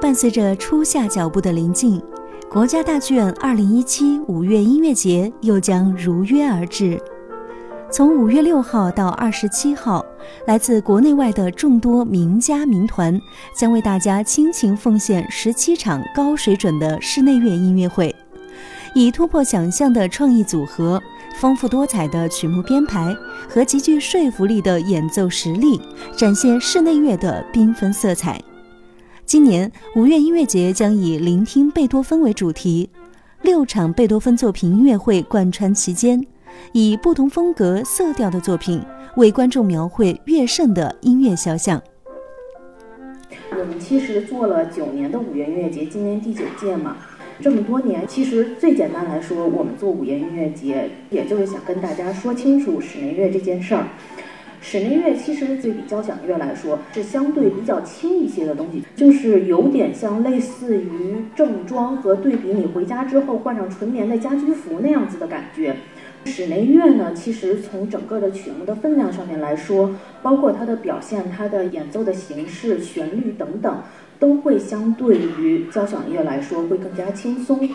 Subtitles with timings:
[0.00, 2.00] 伴随着初夏脚步的临近，
[2.50, 7.00] 国家大剧院2017五月音乐节又将如约而至。
[7.90, 10.04] 从五月六号到二十七号，
[10.46, 13.18] 来自国内外的众多名家名团
[13.56, 18.14] 将为大家倾情奉献十七场高水准的室内乐音乐会，
[18.94, 21.00] 以突破想象的创意组合、
[21.40, 23.14] 丰富多彩的曲目编排
[23.48, 25.80] 和极具说服力的演奏实力，
[26.16, 28.42] 展现室内乐的缤纷色彩。
[29.26, 32.88] 今年五月音乐节将以“聆听贝多芬”为主题，
[33.40, 36.24] 六场贝多芬作品音乐会贯穿其间，
[36.72, 38.82] 以不同风格、色调的作品
[39.16, 41.82] 为观众描绘乐圣的音乐肖像。
[43.52, 46.98] 我们其实做了九年的五月音乐节，今年第九届嘛。
[47.40, 53.88] 这么多年，其实最简单来说，我们做五月音乐节，也就是想跟大家说清楚室内乐这件事儿。
[54.66, 65.76] 室内乐其实对比交响乐来说是相对比较轻一些的东西，就是有点像类似于正装和对比你回家之后换上纯棉的家居服那样子的感觉。
[66.24, 73.82] 室内乐呢，其实从整个的曲目的分量上面来说，包括它的表现、它的演奏的形式、旋律等等，
[74.18, 77.68] 都会相对于交响乐来说会更加轻松。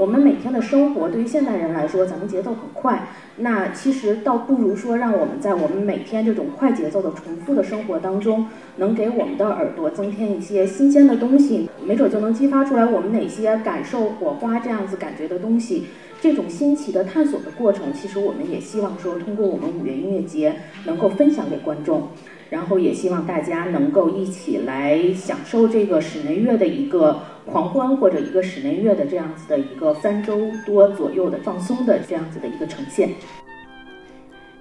[0.00, 3.06] 我们每天的生活对于现代人来说，咱们节奏很快。
[3.36, 15.88] 那其实倒不如说，让我们在我们每天这种快节奏的重复的生活当中，能给我们的耳朵增添一些新鲜的东西，没准就能激发出来我们哪些感受火花这样子感觉的东西。
[16.18, 20.54] 这种新奇的探索的过程，其实我们也希望说，通过我们五月音乐节
[20.86, 22.08] 能够分享给观众。
[22.50, 33.10] 然后也希望大家能够一起来享受这个室内乐的一个狂欢，或者一个室内乐的这样子的一个三周多左右的放松的这样子的一个呈现。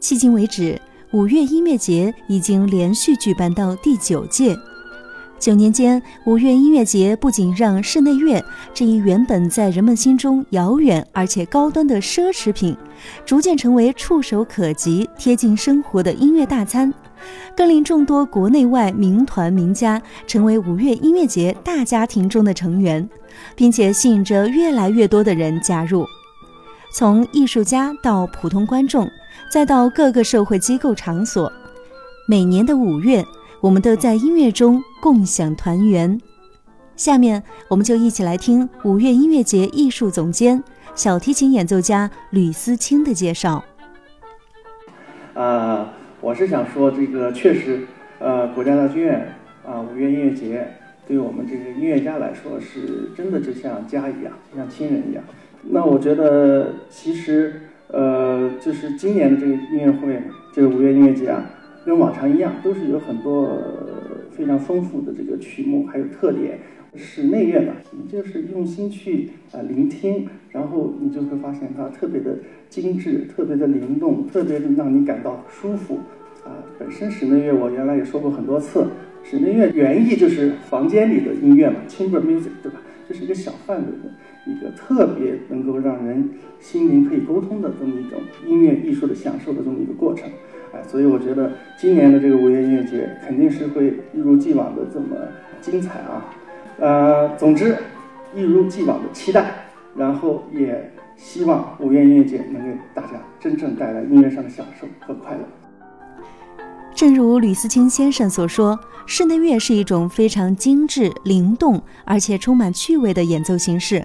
[0.00, 0.80] 迄今为止，
[1.12, 4.56] 五月音乐节已经连续举办到第九届。
[5.40, 8.40] 九年间，五月音乐节不仅让室内乐
[8.72, 12.76] 这一原本在人们心中遥远而且高端的奢侈品，
[13.26, 16.94] 逐渐成为触手可及、贴近生活的音乐大餐。
[17.56, 23.08] 更令众多国内外名团名家成为五月音乐节大家庭中的成员，
[23.54, 26.06] 并且吸引着越来越多的人加入。
[26.94, 29.10] 从艺术家到普通观众，
[29.50, 31.50] 再到各个社会机构场所，
[32.28, 33.24] 每年的五月，
[33.60, 36.20] 我们都在音乐中共享团圆。
[36.94, 40.62] 下面，我们就一起来听五月音乐节艺术总监、
[40.94, 43.64] 小提琴演奏家吕思清的介绍。
[45.34, 46.01] 呃。
[46.22, 47.80] 我是想说，这个确实，
[48.20, 49.26] 呃，国家大剧院
[49.66, 50.64] 啊，五月音乐节
[51.04, 55.24] 对我们这个音乐家来说，是真的就像家一样，就像亲人一样。
[55.62, 60.22] 那我觉得，其实，呃，就是今年的这个音乐会，
[60.52, 61.44] 这个五月音乐节啊，
[61.84, 63.58] 跟往常一样，都是有很多
[64.36, 66.58] 非常丰富的这个曲目，还有特点。
[66.94, 72.36] 室内乐吧，你就是用心去啊聆听，然后你就会发现它特别的
[72.68, 76.00] 精致，特别的灵动，特别的让你感到舒服。
[76.44, 78.86] 啊，本身室内乐我原来也说过很多次，
[79.22, 82.82] 室内乐原意就是房间里的音乐嘛，chamber music，对吧？
[83.08, 86.28] 这是一个小范围的一个特别能够让人
[86.60, 90.28] 心灵可以沟通的这么一种音乐艺术的享受的这么一个过程。
[90.92, 95.16] 所以我觉得今年的这个五月音乐节肯定是会一如既往的这么
[95.62, 96.22] 精彩啊。
[96.78, 97.74] 呃，总之，
[98.34, 105.40] 一如既往的期待，然后也希望五月音乐节能给大家真正带来音乐上的享受和快乐。
[106.94, 114.04] 正如吕思清先生所说，室内乐是一种非常精致、灵动而且充满趣味的演奏形式。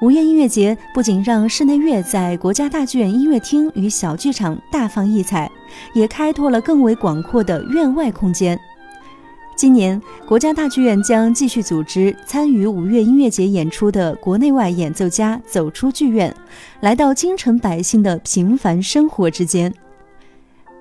[0.00, 5.50] 五月音乐节不仅让室内乐在国家大剧院音乐厅与小剧场大放异彩，
[5.92, 8.58] 也开拓了更为广阔的院外空间。
[9.54, 16.34] 今年，国家大剧院将继续组织参与五月音乐节演出的国内外演奏家走出剧院，
[16.80, 19.70] 来到京城百姓的平凡生活之间。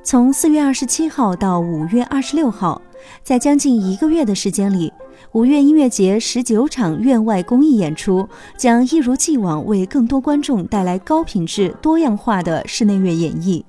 [0.01, 2.81] 从四月二十七号到五月二十六号，
[3.21, 4.93] 在将近一个月的时间里，
[5.33, 8.27] 五月音乐节十九场院外公益演出
[8.57, 13.63] 将一如既往为更多观众带来高品质、多样化的室内乐演绎，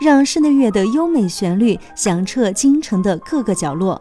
[0.00, 4.00] 让室内乐的优美旋律响彻京城的各个角落。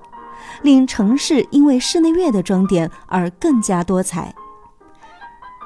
[0.61, 4.33] 令城市因为室内乐的装点而更加多彩。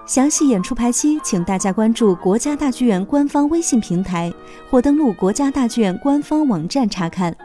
[0.05, 4.31] 详细演出排期，请大家关注国家大剧院官方微信平台
[4.69, 7.35] 或登录国家大剧院官方网站查看。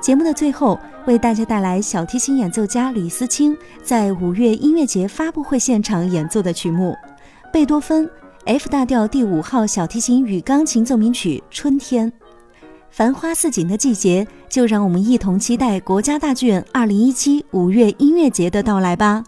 [0.00, 6.96] 节目的最后，为大家带来小提琴演奏家吕思清在五月音乐节发布会现场演奏的曲目——
[7.52, 8.08] 贝多芬
[8.44, 12.10] F 大调第五号小提琴与钢琴奏鸣曲《春天》。
[12.90, 19.24] 繁花似锦的季节，就让我们一同期待国家大剧院二零一七五月音乐节的到来吧。